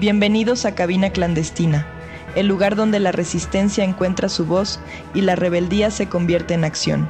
[0.00, 1.84] Bienvenidos a Cabina Clandestina,
[2.36, 4.78] el lugar donde la resistencia encuentra su voz
[5.12, 7.08] y la rebeldía se convierte en acción.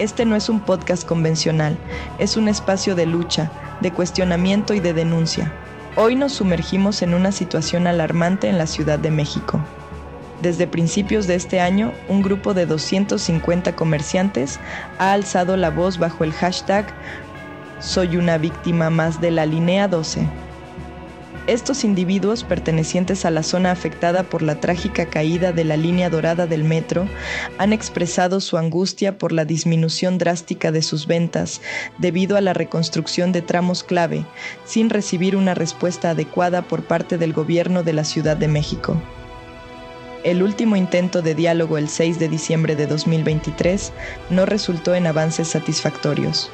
[0.00, 1.78] Este no es un podcast convencional,
[2.18, 5.52] es un espacio de lucha, de cuestionamiento y de denuncia.
[5.94, 9.60] Hoy nos sumergimos en una situación alarmante en la Ciudad de México.
[10.42, 14.58] Desde principios de este año, un grupo de 250 comerciantes
[14.98, 16.92] ha alzado la voz bajo el hashtag
[17.78, 20.41] Soy una víctima más de la línea 12
[21.48, 26.46] estos individuos pertenecientes a la zona afectada por la trágica caída de la línea dorada
[26.46, 27.08] del metro
[27.58, 31.60] han expresado su angustia por la disminución drástica de sus ventas
[31.98, 34.24] debido a la reconstrucción de tramos clave,
[34.64, 38.96] sin recibir una respuesta adecuada por parte del gobierno de la Ciudad de México.
[40.22, 43.92] El último intento de diálogo el 6 de diciembre de 2023
[44.30, 46.52] no resultó en avances satisfactorios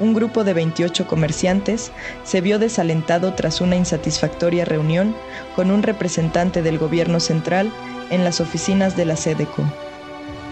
[0.00, 1.90] un grupo de 28 comerciantes
[2.24, 5.14] se vio desalentado tras una insatisfactoria reunión
[5.56, 7.72] con un representante del gobierno central
[8.10, 9.64] en las oficinas de la SEDECO.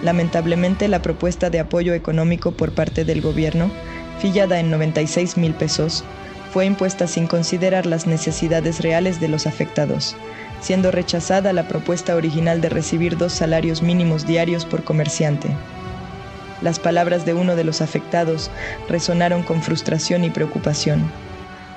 [0.02, 3.70] Lamentablemente, la propuesta de apoyo económico por parte del gobierno,
[4.18, 6.04] fillada en 96 mil pesos,
[6.52, 10.16] fue impuesta sin considerar las necesidades reales de los afectados,
[10.60, 15.48] siendo rechazada la propuesta original de recibir dos salarios mínimos diarios por comerciante.
[16.62, 18.50] Las palabras de uno de los afectados
[18.88, 21.10] resonaron con frustración y preocupación.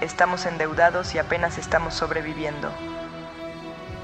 [0.01, 2.71] Estamos endeudados y apenas estamos sobreviviendo.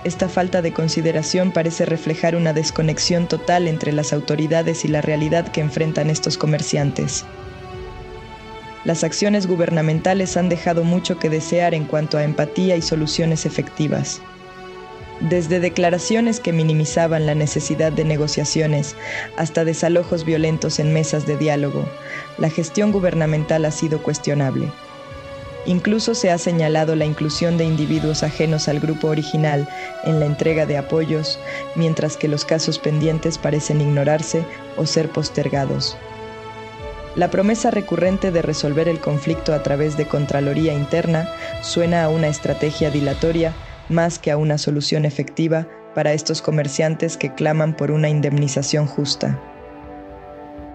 [0.03, 5.47] Esta falta de consideración parece reflejar una desconexión total entre las autoridades y la realidad
[5.47, 7.25] que enfrentan estos comerciantes.
[8.83, 14.21] Las acciones gubernamentales han dejado mucho que desear en cuanto a empatía y soluciones efectivas.
[15.21, 18.95] Desde declaraciones que minimizaban la necesidad de negociaciones
[19.37, 21.85] hasta desalojos violentos en mesas de diálogo,
[22.37, 24.69] la gestión gubernamental ha sido cuestionable.
[25.65, 29.67] Incluso se ha señalado la inclusión de individuos ajenos al grupo original
[30.03, 31.39] en la entrega de apoyos,
[31.75, 34.43] mientras que los casos pendientes parecen ignorarse
[34.75, 35.97] o ser postergados.
[37.15, 41.29] La promesa recurrente de resolver el conflicto a través de Contraloría Interna
[41.63, 43.53] suena a una estrategia dilatoria
[43.89, 49.39] más que a una solución efectiva para estos comerciantes que claman por una indemnización justa.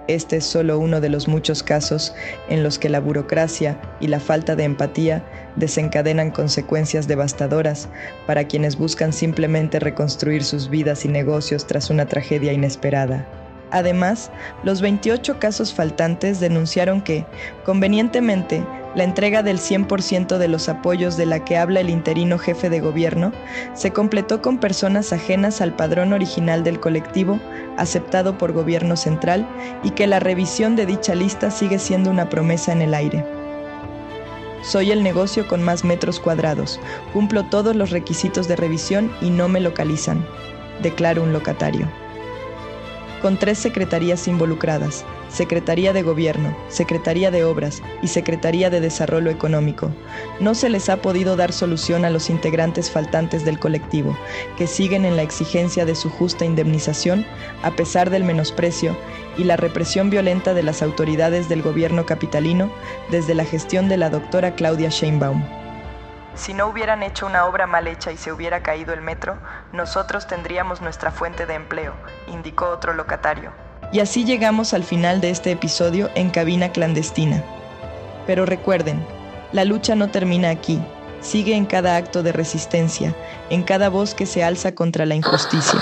[0.08, 2.14] Este es solo uno de los muchos casos
[2.48, 7.88] en los que la burocracia y la falta de empatía desencadenan consecuencias devastadoras
[8.26, 13.28] para quienes buscan simplemente reconstruir sus vidas y negocios tras una tragedia inesperada.
[13.70, 14.30] Además,
[14.64, 17.24] los 28 casos faltantes denunciaron que,
[17.64, 18.64] convenientemente,
[18.94, 22.80] la entrega del 100% de los apoyos de la que habla el interino jefe de
[22.80, 23.32] gobierno
[23.74, 27.38] se completó con personas ajenas al padrón original del colectivo,
[27.76, 29.48] aceptado por gobierno central,
[29.84, 33.24] y que la revisión de dicha lista sigue siendo una promesa en el aire.
[34.62, 36.80] Soy el negocio con más metros cuadrados,
[37.12, 40.26] cumplo todos los requisitos de revisión y no me localizan,
[40.82, 41.88] declara un locatario
[43.20, 49.90] con tres secretarías involucradas, Secretaría de Gobierno, Secretaría de Obras y Secretaría de Desarrollo Económico.
[50.40, 54.16] No se les ha podido dar solución a los integrantes faltantes del colectivo,
[54.56, 57.24] que siguen en la exigencia de su justa indemnización
[57.62, 58.96] a pesar del menosprecio
[59.36, 62.70] y la represión violenta de las autoridades del gobierno capitalino
[63.10, 65.59] desde la gestión de la doctora Claudia Sheinbaum.
[66.34, 69.38] Si no hubieran hecho una obra mal hecha y se hubiera caído el metro,
[69.72, 71.94] nosotros tendríamos nuestra fuente de empleo,
[72.28, 73.52] indicó otro locatario.
[73.92, 77.42] Y así llegamos al final de este episodio en Cabina Clandestina.
[78.26, 79.04] Pero recuerden,
[79.52, 80.80] la lucha no termina aquí,
[81.20, 83.14] sigue en cada acto de resistencia,
[83.50, 85.80] en cada voz que se alza contra la injusticia.